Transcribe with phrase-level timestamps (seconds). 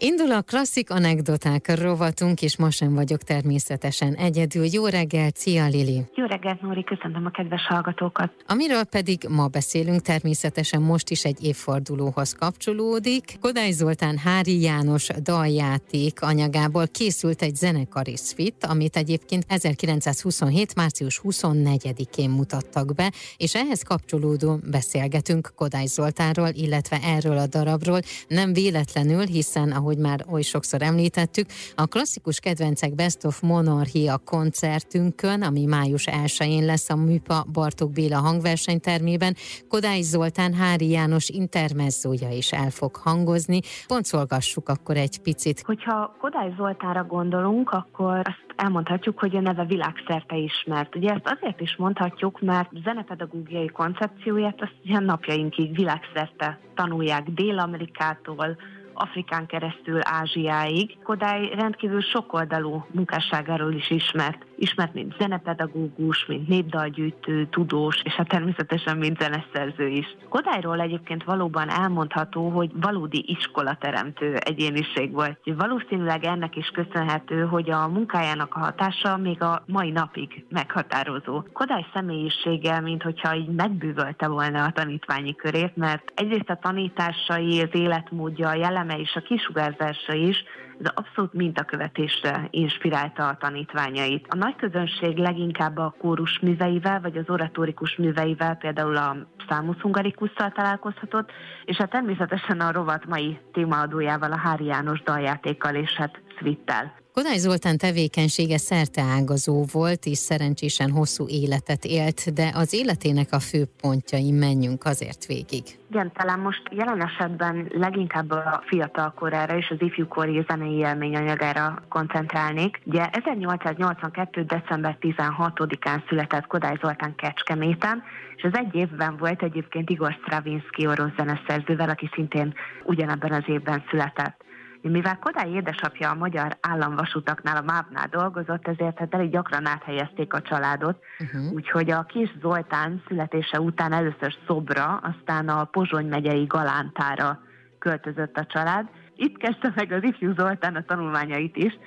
[0.00, 4.64] Indul a klasszik anekdoták rovatunk, és ma sem vagyok természetesen egyedül.
[4.72, 6.02] Jó reggelt, szia Lili!
[6.14, 8.32] Jó reggelt, Nóri, köszöntöm a kedves hallgatókat!
[8.46, 13.36] Amiről pedig ma beszélünk, természetesen most is egy évfordulóhoz kapcsolódik.
[13.40, 20.74] Kodály Zoltán Hári János daljáték anyagából készült egy zenekari szfit, amit egyébként 1927.
[20.74, 28.00] március 24-én mutattak be, és ehhez kapcsolódó beszélgetünk Kodály Zoltánról, illetve erről a darabról.
[28.28, 31.46] Nem véletlenül, hiszen ahogy ahogy már oly sokszor említettük,
[31.76, 38.18] a klasszikus kedvencek Best of Monarchia koncertünkön, ami május 1-én lesz a Műpa Bartók Béla
[38.18, 39.34] hangversenytermében,
[39.68, 43.60] Kodály Zoltán Hári János intermezzója is el fog hangozni.
[43.86, 45.62] Pontszolgassuk akkor egy picit.
[45.66, 50.96] Hogyha Kodály Zoltánra gondolunk, akkor azt elmondhatjuk, hogy a neve világszerte ismert.
[50.96, 58.56] Ugye ezt azért is mondhatjuk, mert zenepedagógiai koncepcióját azt ilyen napjainkig világszerte tanulják Dél-Amerikától,
[58.98, 60.98] Afrikán keresztül Ázsiáig.
[61.02, 64.47] Kodály rendkívül sokoldalú munkásságáról is ismert.
[64.58, 70.16] Ismert, mint zenepedagógus, mint népdalgyűjtő, tudós, és hát természetesen mint zeneszerző is.
[70.28, 75.38] Kodályról egyébként valóban elmondható, hogy valódi iskolateremtő egyéniség volt.
[75.44, 81.42] Valószínűleg ennek is köszönhető, hogy a munkájának a hatása még a mai napig meghatározó.
[81.52, 87.70] Kodály személyisége, mint hogyha így megbűvölte volna a tanítványi körét, mert egyrészt a tanításai, az
[87.72, 90.44] életmódja, a jellem szelleme és a kisugárzása is
[90.80, 94.26] ez abszolút mintakövetésre inspirálta a tanítványait.
[94.28, 99.16] A nagy közönség leginkább a kórus műveivel, vagy az oratórikus műveivel, például a
[99.48, 101.30] Számusz hungarikusszal találkozhatott,
[101.64, 106.94] és hát természetesen a rovat mai témaadójával, a Hári János daljátékkal és hát Svittel.
[107.18, 113.64] Kodály Zoltán tevékenysége szerteágazó volt, és szerencsésen hosszú életet élt, de az életének a fő
[113.80, 115.64] pontjain menjünk azért végig.
[115.90, 122.80] Igen, talán most jelen esetben leginkább a fiatal korára és az ifjúkori zenei élményanyagára koncentrálnék.
[122.84, 124.44] Ugye 1882.
[124.44, 128.02] december 16-án született Kodály Zoltán Kecskeméten,
[128.36, 133.84] és az egy évben volt egyébként Igor Stravinsky orosz zeneszerzővel, aki szintén ugyanebben az évben
[133.90, 134.46] született.
[134.82, 140.42] Mivel Kodály édesapja a magyar államvasutaknál, a MÁV-nál dolgozott, ezért hát elég gyakran áthelyezték a
[140.42, 141.52] családot, uh-huh.
[141.52, 147.40] úgyhogy a kis Zoltán születése után először Szobra, aztán a Pozsony megyei Galántára
[147.78, 148.88] költözött a család.
[149.16, 151.78] Itt kezdte meg az ifjú Zoltán a tanulmányait is,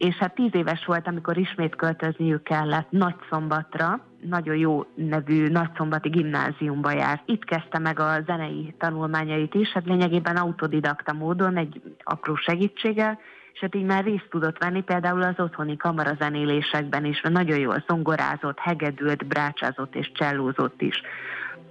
[0.00, 6.90] és hát tíz éves volt, amikor ismét költözniük kellett Nagyszombatra, nagyon jó nevű nagyszombati gimnáziumba
[6.90, 7.22] járt.
[7.26, 13.18] Itt kezdte meg a zenei tanulmányait is, hát lényegében autodidakta módon, egy apró segítséggel,
[13.52, 17.84] és hát így már részt tudott venni például az otthoni kamarazenélésekben is, mert nagyon jól
[17.88, 21.02] zongorázott, hegedült, brácsázott és csellózott is.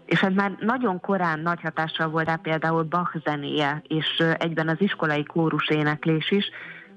[0.05, 4.81] És ez már nagyon korán nagy hatással volt rá például Bach zenéje, és egyben az
[4.81, 6.49] iskolai kórus éneklés is,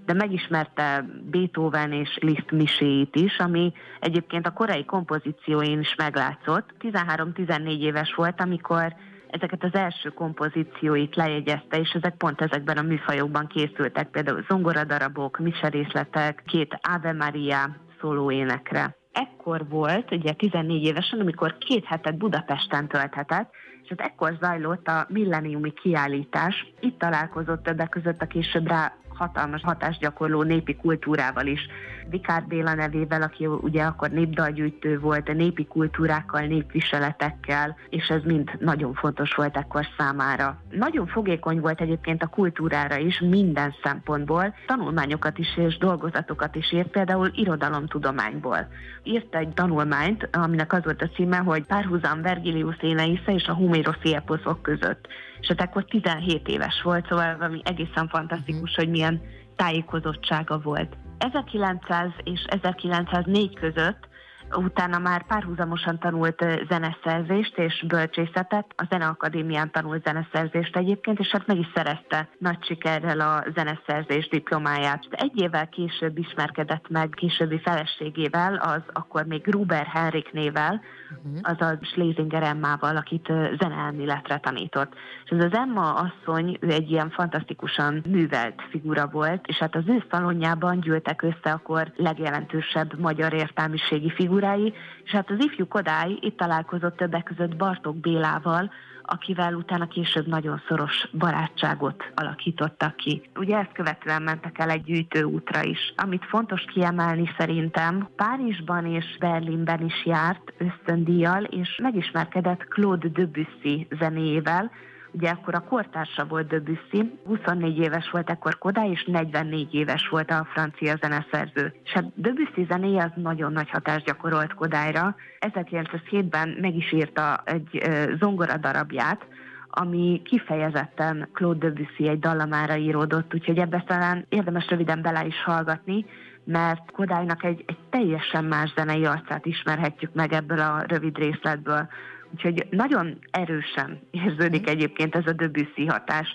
[0.05, 6.75] de megismerte Beethoven és Liszt miséit is, ami egyébként a korai kompozícióin is meglátszott.
[6.81, 8.95] 13-14 éves volt, amikor
[9.33, 16.43] ezeket az első kompozícióit lejegyezte, és ezek pont ezekben a műfajokban készültek, például zongoradarabok, miserészletek,
[16.47, 18.97] két Ave Maria szólóénekre.
[19.13, 23.51] Ekkor volt, ugye 14 évesen, amikor két hetet Budapesten tölthetett,
[23.83, 26.73] és hát ekkor zajlott a milleniumi kiállítás.
[26.81, 31.67] Itt találkozott többek között a később rá hatalmas hatást gyakorló népi kultúrával is.
[32.11, 38.51] Vikár Béla nevével, aki ugye akkor népdalgyűjtő volt, a népi kultúrákkal, népviseletekkel, és ez mind
[38.59, 40.61] nagyon fontos volt ekkor számára.
[40.71, 46.89] Nagyon fogékony volt egyébként a kultúrára is minden szempontból, tanulmányokat is és dolgozatokat is írt,
[46.89, 48.69] például irodalomtudományból.
[49.03, 53.57] Írt egy tanulmányt, aminek az volt a címe, hogy párhuzam Vergilius Éneisza és a
[54.03, 55.09] eposzok között
[55.43, 59.21] és hát akkor 17 éves volt, szóval valami egészen fantasztikus, hogy milyen
[59.57, 60.97] tájékozottsága volt.
[61.19, 64.09] 1900 és 1904 között
[64.57, 71.59] utána már párhuzamosan tanult zeneszerzést és bölcsészetet, a Zeneakadémián tanult zeneszerzést egyébként, és hát meg
[71.59, 75.07] is szerezte nagy sikerrel a zeneszerzés diplomáját.
[75.11, 81.41] Egy évvel később ismerkedett meg későbbi feleségével, az akkor még Gruber Henrik nével, uh-huh.
[81.43, 84.95] azaz Schlesinger Emmával, akit zeneelméletre tanított.
[85.25, 89.85] És ez az Emma asszony, ő egy ilyen fantasztikusan művelt figura volt, és hát az
[89.87, 94.11] ő szalonjában gyűltek össze akkor legjelentősebb magyar értelmiségi
[94.43, 94.75] figurái,
[95.05, 98.71] és hát az ifjú Kodály itt találkozott többek között Bartók Bélával,
[99.03, 103.23] akivel utána később nagyon szoros barátságot alakítottak ki.
[103.37, 105.93] Ugye ezt követően mentek el egy gyűjtőútra is.
[105.97, 114.71] Amit fontos kiemelni szerintem, Párizsban és Berlinben is járt ösztöndíjjal, és megismerkedett Claude Debussy zenéjével,
[115.15, 120.31] Ugye akkor a kortársa volt Debussy, 24 éves volt ekkor Kodály, és 44 éves volt
[120.31, 121.75] a francia zeneszerző.
[121.85, 125.17] És hát Debussy zenéje az nagyon nagy hatást gyakorolt Kodályra.
[125.41, 127.83] 1907-ben meg is írta egy
[128.19, 129.27] zongora darabját,
[129.75, 136.05] ami kifejezetten Claude Debussy egy dallamára íródott, úgyhogy ebbe talán érdemes röviden bele is hallgatni,
[136.45, 141.89] mert Kodálynak egy, egy teljesen más zenei arcát ismerhetjük meg ebből a rövid részletből.
[142.33, 146.29] Úgyhogy nagyon erősen érződik egyébként ez a Debussy hatás.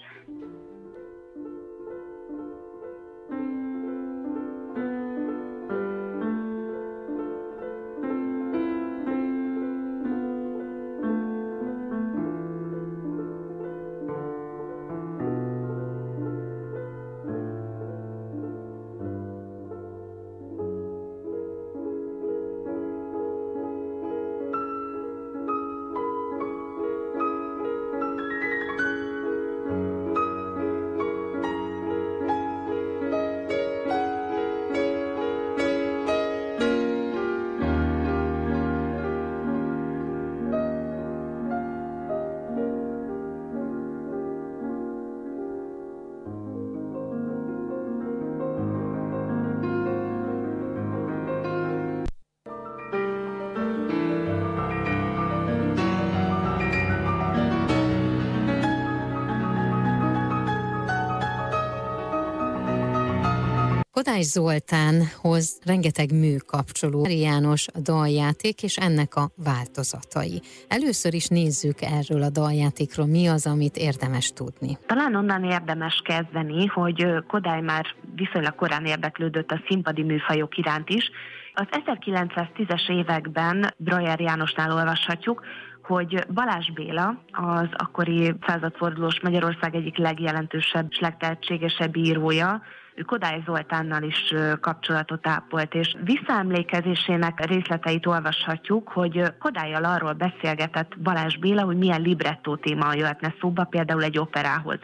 [64.17, 70.41] Kodály Zoltánhoz rengeteg mű kapcsoló, János daljáték és ennek a változatai.
[70.67, 74.77] Először is nézzük erről a daljátékról, mi az, amit érdemes tudni.
[74.85, 77.85] Talán onnan érdemes kezdeni, hogy Kodály már
[78.15, 81.09] viszonylag korán érdeklődött a színpadi műfajok iránt is.
[81.53, 85.45] Az 1910-es években Brajer Jánosnál olvashatjuk,
[85.83, 92.61] hogy Balázs Béla, az akkori századfordulós Magyarország egyik legjelentősebb és legtehetségesebb írója,
[92.97, 101.37] ő Kodály Zoltánnal is kapcsolatot ápolt, és visszaemlékezésének részleteit olvashatjuk, hogy Kodályjal arról beszélgetett Balázs
[101.37, 104.79] Béla, hogy milyen librettó téma jöhetne szóba, például egy operához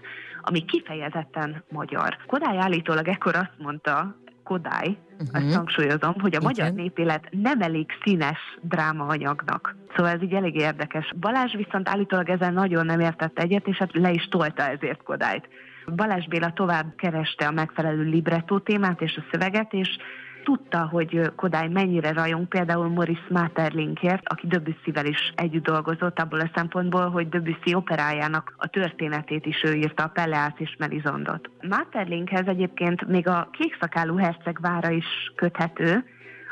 [0.45, 2.17] ami kifejezetten magyar.
[2.27, 5.45] Kodály állítólag ekkor azt mondta, Kodály, uh-huh.
[5.45, 6.43] azt hangsúlyozom, hogy a Igen.
[6.43, 9.75] magyar népélet nem elég színes drámaanyagnak.
[9.95, 11.13] Szóval ez így elég érdekes.
[11.19, 15.47] Balázs viszont állítólag ezen nagyon nem értett egyet, és hát le is tolta ezért Kodályt.
[15.95, 19.97] Balázs Béla tovább kereste a megfelelő librettó témát és a szöveget, és
[20.43, 26.51] tudta, hogy Kodály mennyire rajong például Morris Materlinkért, aki Debussyvel is együtt dolgozott abból a
[26.55, 31.49] szempontból, hogy Debussy operájának a történetét is ő írta, a Pelleász és Melizondot.
[31.69, 35.05] Materlinkhez egyébként még a kékszakálú herceg vára is
[35.35, 36.03] köthető,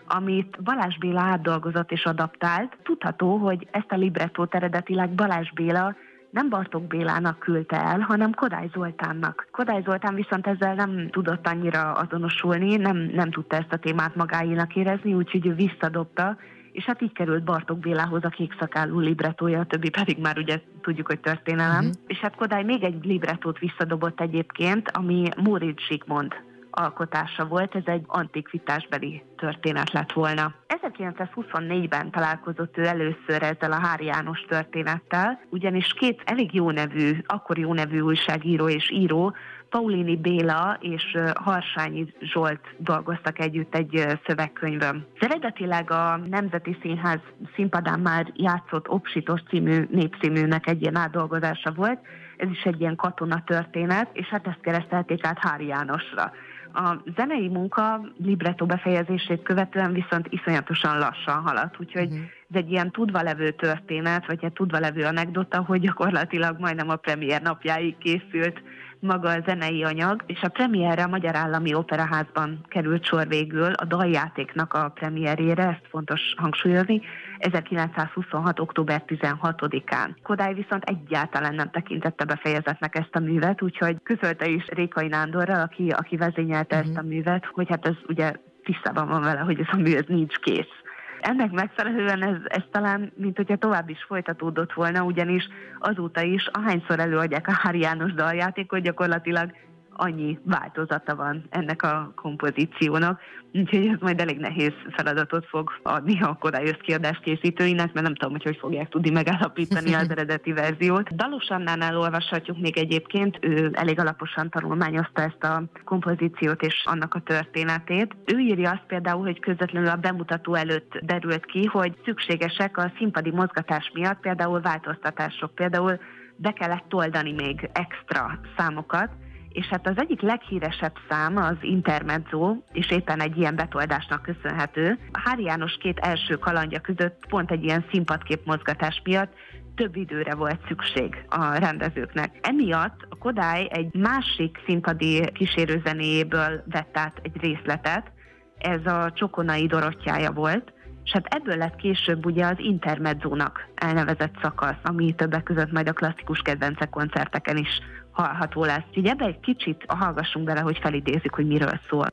[0.07, 2.77] amit Balázs Béla átdolgozott és adaptált.
[2.84, 5.95] Tudható, hogy ezt a librettót eredetileg Balázs Béla
[6.31, 9.48] nem Bartók Bélának küldte el, hanem Kodály Zoltánnak.
[9.51, 14.75] Kodály Zoltán viszont ezzel nem tudott annyira azonosulni, nem, nem tudta ezt a témát magáénak
[14.75, 16.38] érezni, úgyhogy ő visszadobta,
[16.72, 20.62] és hát így került Bartók Bélához a kék szakálú libretója, a többi pedig már ugye
[20.81, 21.86] tudjuk, hogy történelem.
[21.86, 22.01] Uh-huh.
[22.07, 26.34] És hát Kodály még egy libretót visszadobott egyébként, ami Móricz Zsigmond
[26.72, 30.54] alkotása volt, ez egy antikvitásbeli történet lett volna.
[30.68, 37.58] 1924-ben találkozott ő először ezzel a Hári János történettel, ugyanis két elég jó nevű, akkor
[37.58, 39.36] jó nevű újságíró és író,
[39.70, 45.08] Paulini Béla és Harsányi Zsolt dolgoztak együtt egy szövegkönyvön.
[45.20, 47.20] Eredetileg a Nemzeti Színház
[47.56, 52.00] színpadán már játszott Opsitos című népszínűnek egy ilyen átdolgozása volt,
[52.38, 56.32] ez is egy ilyen katona történet, és hát ezt keresztelték át Hári Jánosra.
[56.74, 62.20] A zenei munka libretto befejezését követően viszont iszonyatosan lassan haladt, úgyhogy uh-huh.
[62.50, 66.96] ez egy ilyen tudva levő történet, vagy egy tudva levő anekdota, hogy gyakorlatilag majdnem a
[66.96, 68.62] premier napjáig készült
[69.01, 73.74] maga a zenei anyag, és a premierre a Magyar Állami Operaházban került sor végül.
[73.74, 77.01] A daljátéknak a premierére, ezt fontos hangsúlyozni,
[77.41, 78.60] 1926.
[78.60, 80.15] október 16-án.
[80.24, 85.89] Kodály viszont egyáltalán nem tekintette befejezetnek ezt a művet, úgyhogy közölte is Rékai Nándorral, aki,
[85.89, 86.91] aki vezényelte uh-huh.
[86.91, 88.33] ezt a művet, hogy hát ez ugye
[88.63, 90.74] tisztában van vele, hogy ez a mű ez nincs kész.
[91.21, 95.48] Ennek megfelelően ez, ez talán, mint hogyha tovább is folytatódott volna, ugyanis
[95.79, 99.51] azóta is, ahányszor előadják a Hári János daljátékot, gyakorlatilag
[99.93, 103.19] annyi változata van ennek a kompozíciónak,
[103.53, 108.31] úgyhogy ez majd elég nehéz feladatot fog adni a korályos kiadás készítőinek, mert nem tudom,
[108.31, 111.15] hogy hogy fogják tudni megállapítani az eredeti verziót.
[111.15, 117.21] Dalos Annánál olvashatjuk még egyébként, ő elég alaposan tanulmányozta ezt a kompozíciót és annak a
[117.21, 118.15] történetét.
[118.25, 123.31] Ő írja azt például, hogy közvetlenül a bemutató előtt derült ki, hogy szükségesek a színpadi
[123.31, 126.00] mozgatás miatt például változtatások, például
[126.36, 129.10] be kellett toldani még extra számokat,
[129.53, 134.98] és hát az egyik leghíresebb szám az Intermezzo, és éppen egy ilyen betoldásnak köszönhető.
[135.12, 139.34] Hári János két első kalandja között pont egy ilyen színpadkép mozgatás miatt
[139.75, 142.38] több időre volt szükség a rendezőknek.
[142.41, 148.12] Emiatt a Kodály egy másik színpadi kísérőzenéjéből vett át egy részletet,
[148.58, 154.79] ez a Csokonai Dorottyája volt, és hát ebből lett később ugye az intermedzónak elnevezett szakasz,
[154.84, 157.79] ami többek között majd a klasszikus kedvencek koncerteken is
[158.12, 158.84] hallható lesz.
[158.89, 162.08] Úgyhogy ebbe egy kicsit hallgassunk bele, hogy felidézzük, hogy miről szól.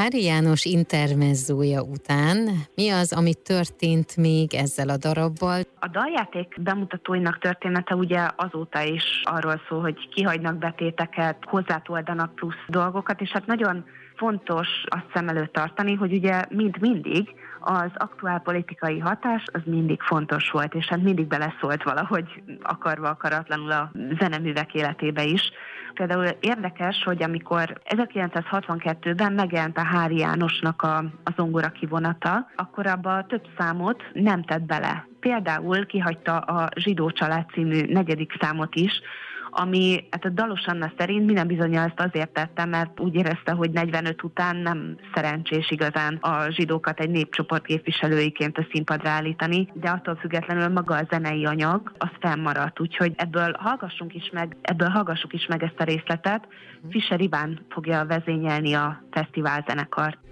[0.00, 2.36] Hári János intermezzója után
[2.74, 5.60] mi az, ami történt még ezzel a darabbal?
[5.80, 13.20] A daljáték bemutatóinak története ugye azóta is arról szól, hogy kihagynak betéteket, hozzátoldanak plusz dolgokat,
[13.20, 13.84] és hát nagyon
[14.16, 17.28] fontos azt szem előtt tartani, hogy ugye mind mindig
[17.60, 23.70] az aktuál politikai hatás az mindig fontos volt, és hát mindig beleszólt valahogy akarva akaratlanul
[23.70, 25.50] a zeneművek életébe is.
[25.94, 33.26] Például érdekes, hogy amikor 1962-ben megjelent a Hári Jánosnak a, a zongora kivonata, akkor abba
[33.26, 35.06] több számot nem tett bele.
[35.20, 39.00] Például kihagyta a Zsidó család című negyedik számot is,
[39.50, 43.70] ami hát a Dalos Anna szerint minden bizonyal ezt azért tette, mert úgy érezte, hogy
[43.70, 50.16] 45 után nem szerencsés igazán a zsidókat egy népcsoport képviselőiként a színpadra állítani, de attól
[50.16, 55.46] függetlenül maga a zenei anyag az fennmaradt, úgyhogy ebből hallgassunk is meg, ebből hallgassuk is
[55.46, 56.46] meg ezt a részletet.
[56.80, 56.90] Mhm.
[56.90, 60.29] Fischer Iván fogja vezényelni a fesztivál zenekart.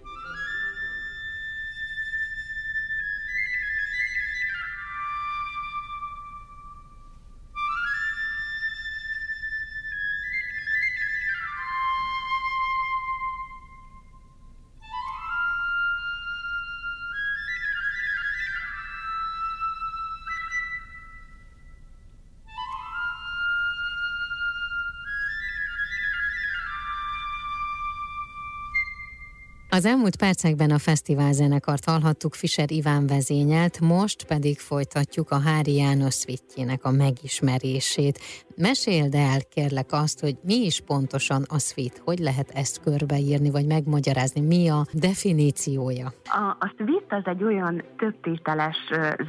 [29.79, 35.75] Az elmúlt percekben a fesztivál zenekart hallhattuk Fischer Iván vezényelt, most pedig folytatjuk a Hári
[35.77, 38.19] János szvittjének a megismerését.
[38.57, 43.67] Meséld el, kérlek azt, hogy mi is pontosan a szvit, hogy lehet ezt körbeírni, vagy
[43.67, 46.07] megmagyarázni, mi a definíciója?
[46.25, 48.77] A, a szvit az egy olyan többtételes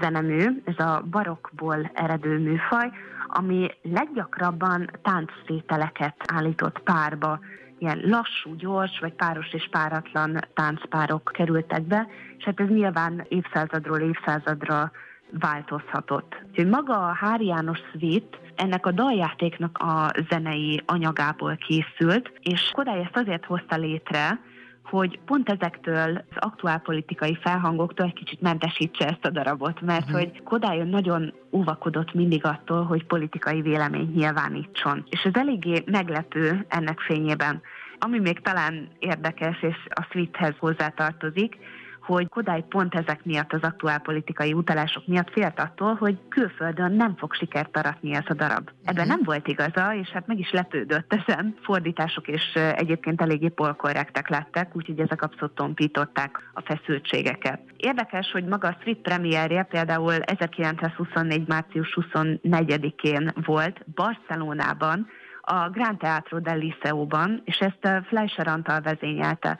[0.01, 2.89] zenemű, ez a barokból eredő műfaj,
[3.27, 7.39] ami leggyakrabban tánctételeket állított párba
[7.79, 12.07] ilyen lassú, gyors, vagy páros és páratlan táncpárok kerültek be,
[12.37, 14.91] és hát ez nyilván évszázadról évszázadra
[15.39, 16.35] változhatott.
[16.49, 22.99] Úgyhogy maga a Hári János Suite ennek a daljátéknak a zenei anyagából készült, és Kodály
[22.99, 24.39] ezt azért hozta létre,
[24.83, 30.19] hogy pont ezektől az aktuál politikai felhangoktól egy kicsit mentesítse ezt a darabot, mert uh-huh.
[30.19, 35.05] hogy Kodály nagyon óvakodott mindig attól, hogy politikai vélemény nyilvánítson.
[35.09, 37.61] És ez eléggé meglepő ennek fényében.
[37.99, 41.57] Ami még talán érdekes, és a suite hozzátartozik,
[42.15, 47.15] hogy Kodály pont ezek miatt, az aktuál politikai utalások miatt félt attól, hogy külföldön nem
[47.15, 48.69] fog sikert aratni ez a darab.
[48.83, 49.15] Ebben mhm.
[49.15, 51.55] nem volt igaza, és hát meg is lepődött ezen.
[51.61, 57.59] Fordítások és egyébként eléggé polkorrektek lettek, úgyhogy ezek abszolút tompították a feszültségeket.
[57.77, 61.47] Érdekes, hogy maga a Street premierje például 1924.
[61.47, 65.07] március 24-én volt Barcelonában,
[65.41, 69.59] a Grand Teatro del Liceo-ban, és ezt Fleischer Antal vezényelte.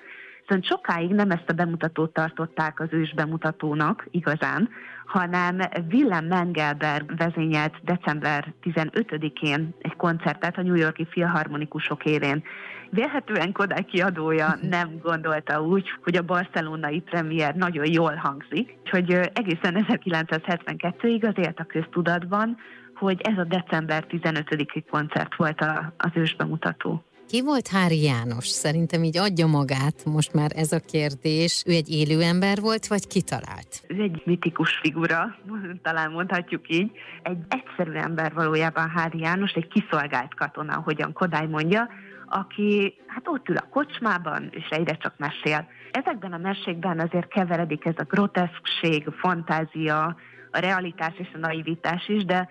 [0.49, 4.69] Viszont sokáig nem ezt a bemutatót tartották az ős bemutatónak igazán,
[5.05, 5.59] hanem
[5.91, 12.43] Willem Mengelberg vezényelt december 15-én egy koncertet a New Yorki Filharmonikusok érén.
[12.89, 19.85] Vélhetően Kodály kiadója nem gondolta úgy, hogy a barcelonai premier nagyon jól hangzik, hogy egészen
[19.89, 22.57] 1972-ig az élt a köztudatban,
[22.95, 25.65] hogy ez a december 15-i koncert volt
[25.97, 27.03] az ős bemutató.
[27.31, 28.47] Ki volt Hári János?
[28.47, 31.63] Szerintem így adja magát most már ez a kérdés.
[31.67, 33.71] Ő egy élő ember volt, vagy kitalált?
[33.87, 35.35] Ő egy mitikus figura,
[35.81, 36.91] talán mondhatjuk így.
[37.23, 41.89] Egy egyszerű ember valójában Hári János, egy kiszolgált katona, ahogyan Kodály mondja,
[42.29, 45.67] aki hát ott ül a kocsmában, és egyre csak mesél.
[45.91, 50.15] Ezekben a mesékben azért keveredik ez a groteszkség, a fantázia,
[50.51, 52.49] a realitás és a naivitás is, de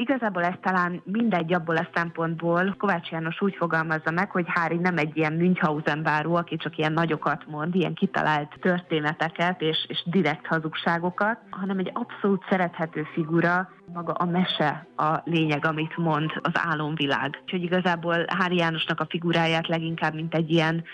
[0.00, 4.96] Igazából ez talán mindegy abból a szempontból, Kovács János úgy fogalmazza meg, hogy Hári nem
[4.96, 10.46] egy ilyen Münchhausen báró, aki csak ilyen nagyokat mond, ilyen kitalált történeteket és, és direkt
[10.46, 17.38] hazugságokat, hanem egy abszolút szerethető figura, maga a mese a lényeg, amit mond az álomvilág.
[17.42, 20.84] Úgyhogy igazából Hári Jánosnak a figuráját leginkább, mint egy ilyen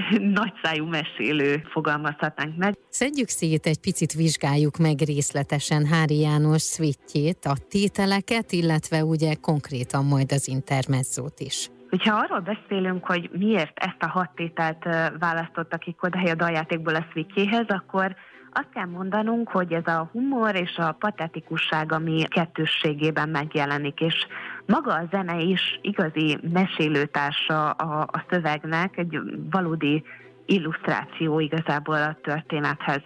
[0.40, 2.76] nagyszájú mesélő fogalmazhatnánk meg.
[2.88, 10.04] Szedjük szét egy picit, vizsgáljuk meg részletesen Hári János szvittjét, a tételeket, illetve ugye konkrétan
[10.04, 11.68] majd az intermezzót is.
[11.90, 14.84] Hogyha arról beszélünk, hogy miért ezt a hat tételt
[15.18, 18.16] választotta ki Kodály a daljátékból a szvittjéhez, akkor
[18.52, 24.26] azt kell mondanunk, hogy ez a humor és a patetikusság, ami kettősségében megjelenik, és
[24.66, 30.04] maga a zene is igazi mesélőtársa a, a szövegnek, egy valódi
[30.46, 33.02] illusztráció igazából a történethez.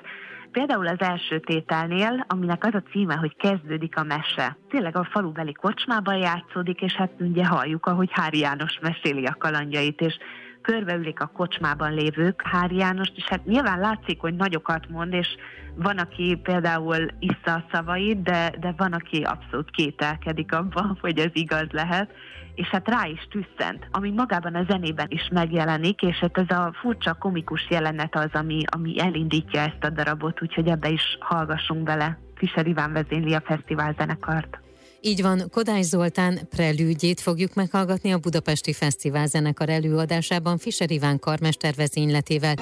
[0.50, 4.56] Például az első tételnél, aminek az a címe, hogy kezdődik a mese.
[4.68, 10.00] Tényleg a falubeli kocsmában játszódik, és hát ugye halljuk, ahogy Hári János meséli a kalandjait,
[10.00, 10.18] és
[10.66, 15.28] körbeülik a kocsmában lévők Hári Jánost, és hát nyilván látszik, hogy nagyokat mond, és
[15.74, 21.30] van, aki például issza a szavait, de, de van, aki abszolút kételkedik abban, hogy ez
[21.32, 22.10] igaz lehet,
[22.54, 26.72] és hát rá is tüsszent, ami magában a zenében is megjelenik, és hát ez a
[26.80, 32.18] furcsa komikus jelenet az, ami, ami elindítja ezt a darabot, úgyhogy ebbe is hallgassunk bele.
[32.34, 34.65] Fischer Iván vezényli a fesztivál zenekart.
[35.00, 41.74] Így van, Kodály Zoltán prelűdjét fogjuk meghallgatni a Budapesti Fesztivál zenekar előadásában Fischer Iván karmester
[41.74, 42.54] vezényletével.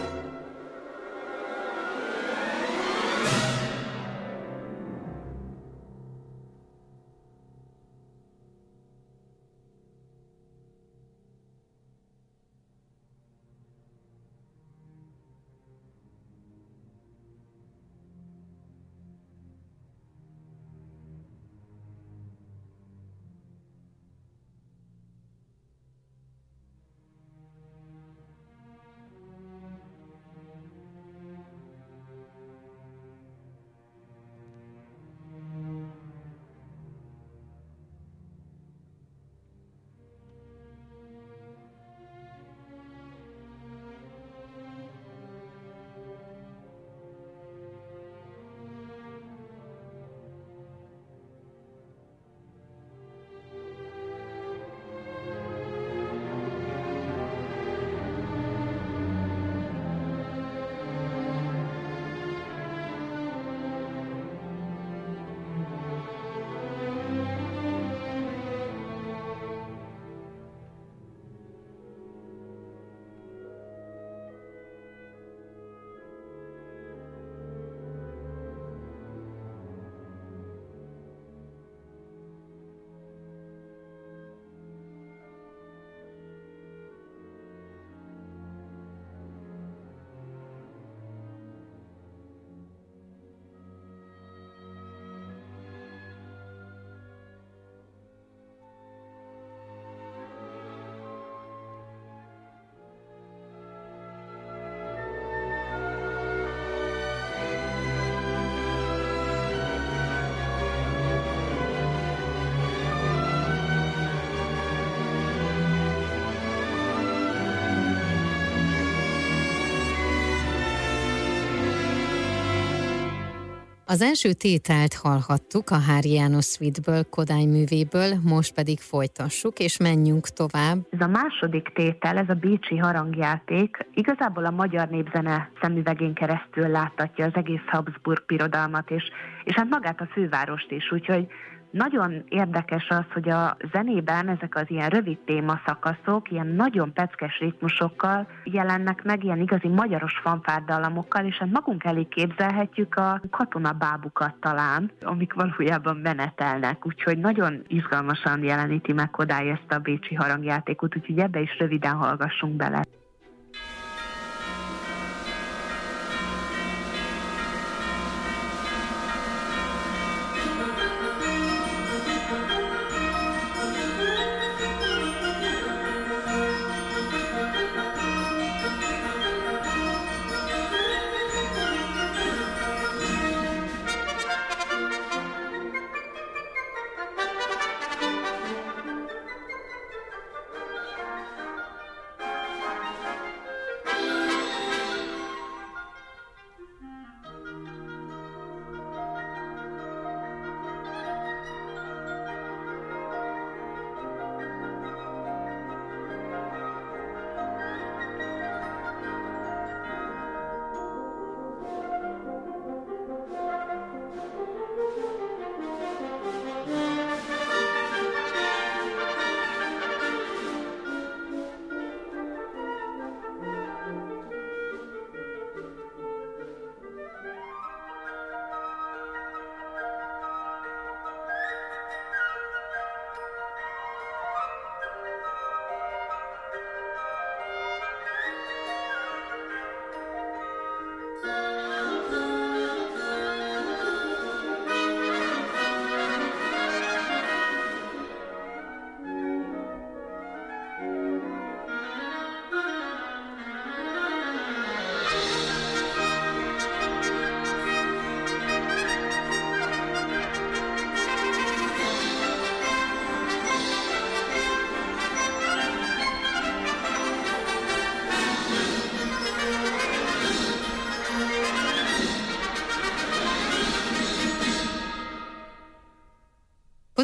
[123.94, 130.28] Az első tételt hallhattuk a Hári János Suite-ből, Kodály művéből, most pedig folytassuk, és menjünk
[130.28, 130.78] tovább.
[130.90, 137.24] Ez a második tétel, ez a Bécsi harangjáték, igazából a magyar népzene szemüvegén keresztül láttatja
[137.24, 139.04] az egész Habsburg pirodalmat, és,
[139.44, 141.26] és hát magát a fővárost is, úgyhogy
[141.74, 148.26] nagyon érdekes az, hogy a zenében ezek az ilyen rövid témaszakaszok, ilyen nagyon peckes ritmusokkal
[148.44, 155.32] jelennek meg, ilyen igazi magyaros fanfárdallamokkal, és hát magunk elé képzelhetjük a katonabábukat talán, amik
[155.32, 161.58] valójában menetelnek, úgyhogy nagyon izgalmasan jeleníti meg Kodály ezt a bécsi harangjátékot, úgyhogy ebbe is
[161.58, 162.82] röviden hallgassunk bele.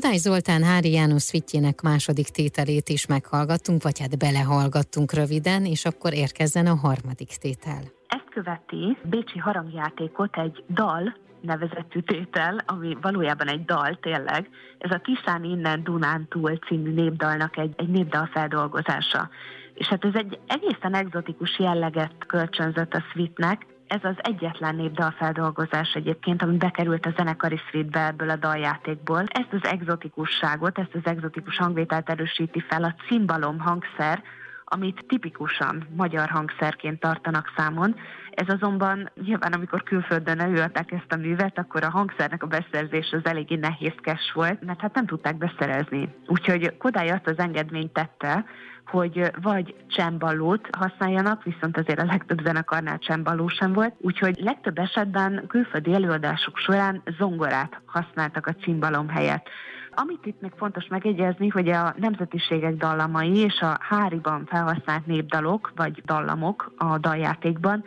[0.00, 6.12] Kodály Zoltán Hári János Szvittjének második tételét is meghallgattunk, vagy hát belehallgattunk röviden, és akkor
[6.14, 7.82] érkezzen a harmadik tétel.
[8.06, 14.48] Ezt követi Bécsi harangjátékot egy dal, nevezetű tétel, ami valójában egy dal tényleg.
[14.78, 19.28] Ez a Tiszán innen Dunán túl című népdalnak egy, egy népdal feldolgozása.
[19.74, 26.42] És hát ez egy egészen egzotikus jelleget kölcsönzött a Sweetnek, ez az egyetlen népdalfeldolgozás egyébként,
[26.42, 29.24] ami bekerült a zenekari szvétbe ebből a daljátékból.
[29.26, 34.22] Ezt az exotikusságot, ezt az exotikus hangvételt erősíti fel a cimbalom hangszer,
[34.64, 37.96] amit tipikusan magyar hangszerként tartanak számon.
[38.30, 43.24] Ez azonban nyilván, amikor külföldön előadták ezt a művet, akkor a hangszernek a beszerzés az
[43.24, 46.14] eléggé nehézkes volt, mert hát nem tudták beszerezni.
[46.26, 48.44] Úgyhogy Kodály azt az engedményt tette,
[48.90, 55.44] hogy vagy csemballót használjanak, viszont azért a legtöbb zenekarnál csemballó sem volt, úgyhogy legtöbb esetben
[55.48, 59.48] külföldi előadások során zongorát használtak a cimbalom helyett.
[59.94, 66.02] Amit itt még fontos megjegyezni, hogy a nemzetiségek dallamai és a háriban felhasznált népdalok vagy
[66.04, 67.84] dallamok a daljátékban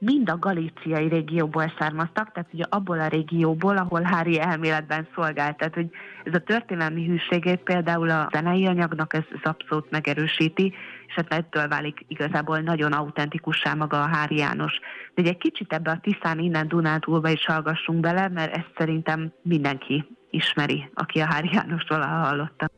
[0.00, 5.56] mind a galíciai régióból származtak, tehát ugye abból a régióból, ahol Hári elméletben szolgált.
[5.56, 5.90] Tehát, hogy
[6.24, 10.74] ez a történelmi hűségét például a zenei anyagnak ez, ez abszolút megerősíti,
[11.06, 14.80] és hát ettől válik igazából nagyon autentikussá maga a Hári János.
[15.14, 20.16] De egy kicsit ebbe a Tiszán innen Dunátúlba is hallgassunk bele, mert ezt szerintem mindenki
[20.30, 22.70] ismeri, aki a Hári Jánost hallotta.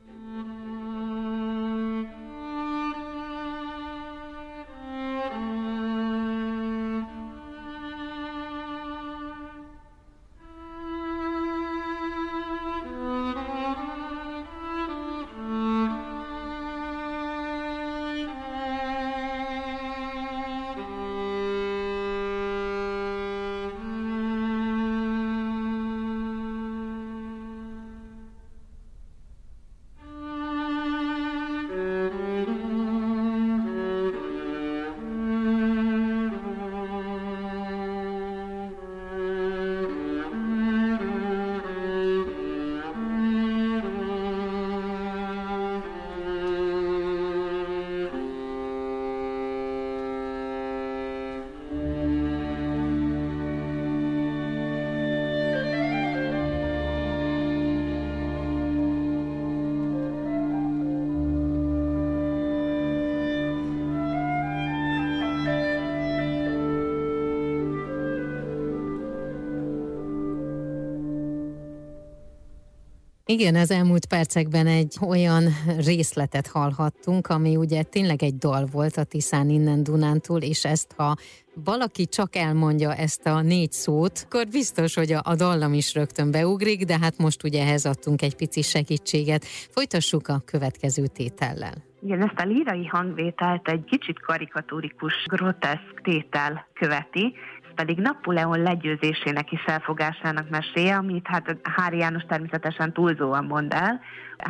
[73.33, 75.42] Igen, az elmúlt percekben egy olyan
[75.87, 81.16] részletet hallhattunk, ami ugye tényleg egy dal volt a Tiszán innen Dunántúl, és ezt ha
[81.64, 86.31] valaki csak elmondja ezt a négy szót, akkor biztos, hogy a, a dallam is rögtön
[86.31, 89.45] beugrik, de hát most ugye ehhez adtunk egy pici segítséget.
[89.45, 91.75] Folytassuk a következő tétellel.
[92.05, 97.35] Igen, ezt a lírai hangvételt egy kicsit karikatúrikus, groteszk tétel követi,
[97.74, 104.00] pedig Napóleon legyőzésének is felfogásának meséje, amit hát Hári János természetesen túlzóan mond el.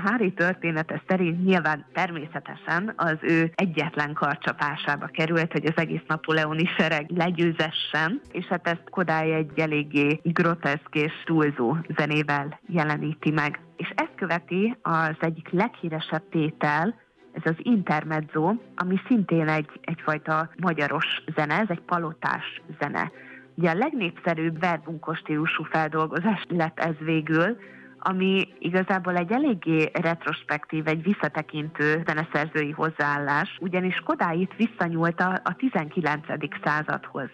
[0.04, 7.10] Hári története szerint nyilván természetesen az ő egyetlen karcsapásába került, hogy az egész napoleoni sereg
[7.10, 13.60] legyőzessen, és hát ezt Kodály egy eléggé groteszk és túlzó zenével jeleníti meg.
[13.76, 16.94] És ezt követi az egyik leghíresebb tétel,
[17.32, 23.10] ez az intermezzo, ami szintén egy, egyfajta magyaros zene, ez egy palotás zene.
[23.54, 27.56] Ugye a legnépszerűbb verbunkos stílusú feldolgozás lett ez végül,
[27.98, 36.20] ami igazából egy eléggé retrospektív, egy visszatekintő zeneszerzői hozzáállás, ugyanis Kodályt visszanyúlt a, a 19.
[36.64, 37.28] századhoz.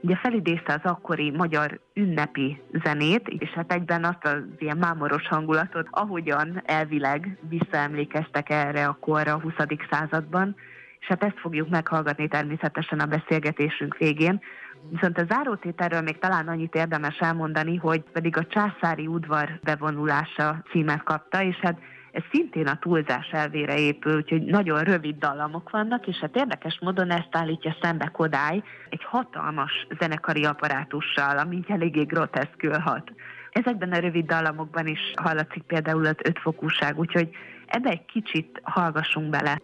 [0.00, 5.86] Ugye felidézte az akkori magyar ünnepi zenét, és hát egyben azt az ilyen mámoros hangulatot,
[5.90, 9.54] ahogyan elvileg visszaemlékeztek erre a korra a 20.
[9.90, 10.56] században,
[11.00, 14.40] és hát ezt fogjuk meghallgatni természetesen a beszélgetésünk végén.
[14.90, 21.02] Viszont a zárótételről még talán annyit érdemes elmondani, hogy pedig a császári udvar bevonulása címet
[21.02, 21.78] kapta, és hát
[22.18, 27.10] ez szintén a túlzás elvére épül, úgyhogy nagyon rövid dallamok vannak, és hát érdekes módon
[27.10, 33.12] ezt állítja szembe Kodály egy hatalmas zenekari apparátussal, ami eléggé groteszkül hat.
[33.50, 37.28] Ezekben a rövid dallamokban is hallatszik például az ötfokúság, úgyhogy
[37.66, 39.60] ebbe egy kicsit hallgassunk bele.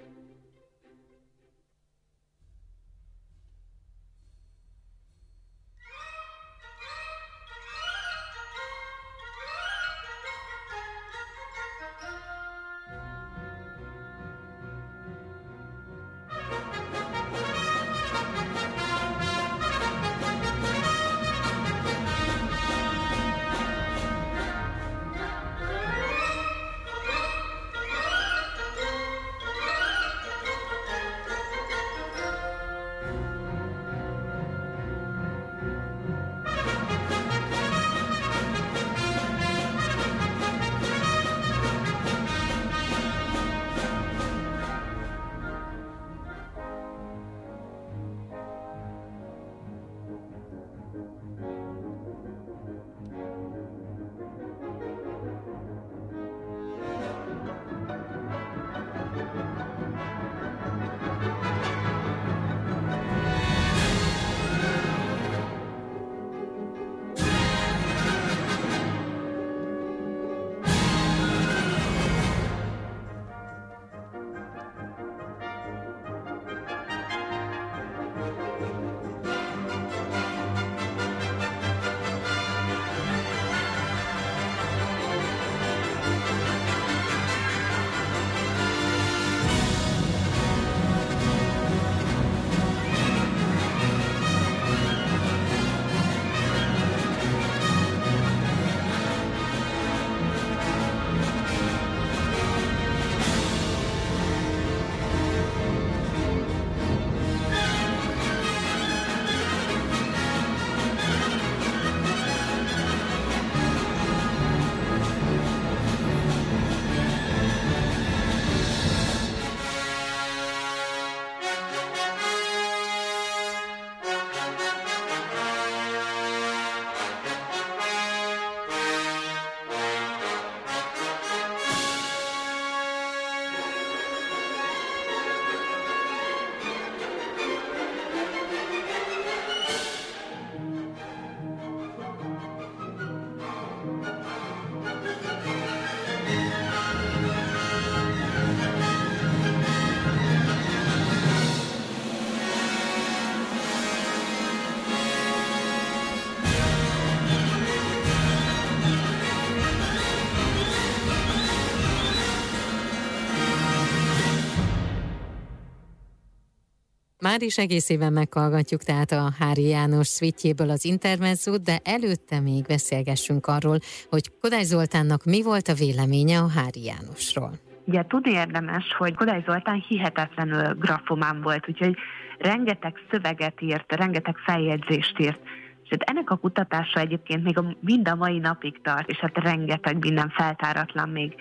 [167.34, 173.46] Már is egészében meghallgatjuk tehát a Hári János szvitjéből az intermezzót, de előtte még beszélgessünk
[173.46, 177.50] arról, hogy Kodály Zoltánnak mi volt a véleménye a Hári Jánosról.
[177.84, 181.96] Ugye tudni érdemes, hogy Kodály Zoltán hihetetlenül grafomán volt, úgyhogy
[182.38, 185.40] rengeteg szöveget írt, rengeteg feljegyzést írt.
[185.84, 189.38] És hát ennek a kutatása egyébként még a, mind a mai napig tart, és hát
[189.38, 191.34] rengeteg minden feltáratlan még.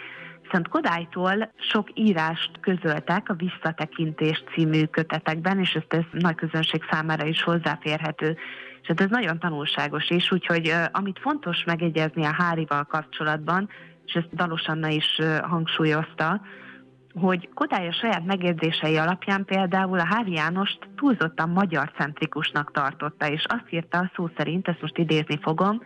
[0.44, 7.26] Viszont Kodálytól sok írást közöltek a Visszatekintés című kötetekben, és ezt ez nagy közönség számára
[7.26, 8.38] is hozzáférhető.
[8.82, 13.70] És hát ez nagyon tanulságos is, úgyhogy amit fontos megegyezni a Hárival kapcsolatban,
[14.06, 16.42] és ezt Dalos Anna is hangsúlyozta,
[17.14, 23.46] hogy Kodály a saját megérzései alapján például a Hári Jánost túlzottan magyar centrikusnak tartotta, és
[23.48, 25.82] azt írta szó szerint, ezt most idézni fogom,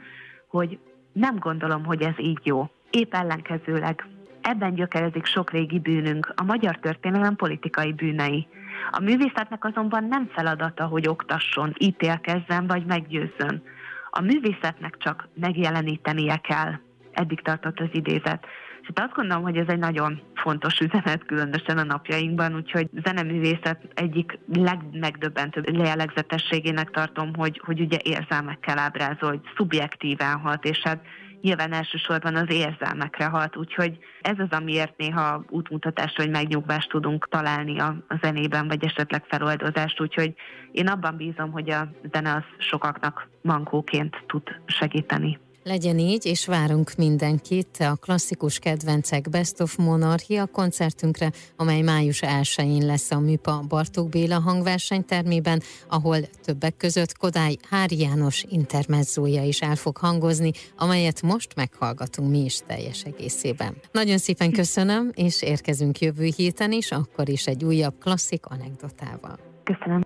[0.47, 0.79] hogy
[1.13, 2.69] nem gondolom, hogy ez így jó.
[2.89, 4.05] Épp ellenkezőleg.
[4.47, 8.47] Ebben gyökerezik sok régi bűnünk, a magyar történelem politikai bűnei.
[8.91, 13.63] A művészetnek azonban nem feladata, hogy oktasson, ítélkezzen vagy meggyőzzön.
[14.09, 16.73] A művészetnek csak megjelenítenie kell.
[17.11, 18.45] Eddig tartott az idézet.
[18.81, 23.81] És hát azt gondolom, hogy ez egy nagyon fontos üzenet, különösen a napjainkban, úgyhogy zeneművészet
[23.93, 30.99] egyik legmegdöbbentőbb jellegzetességének tartom, hogy, hogy ugye érzelmekkel ábrázol, hogy szubjektíven hat, és hát
[31.41, 37.79] nyilván elsősorban az érzelmekre hat, úgyhogy ez az, amiért néha útmutatást vagy megnyugvást tudunk találni
[37.79, 40.33] a, a zenében, vagy esetleg feloldozást, úgyhogy
[40.71, 45.39] én abban bízom, hogy a zene az sokaknak mankóként tud segíteni.
[45.67, 52.85] Legyen így, és várunk mindenkit a klasszikus kedvencek Best of Monarchia koncertünkre, amely május 1-én
[52.85, 59.75] lesz a Műpa Bartók Béla hangversenytermében, ahol többek között Kodály Hári János intermezzója is el
[59.75, 63.75] fog hangozni, amelyet most meghallgatunk mi is teljes egészében.
[63.91, 69.39] Nagyon szépen köszönöm, és érkezünk jövő héten is, akkor is egy újabb klasszik anekdotával.
[69.63, 70.01] Köszönöm.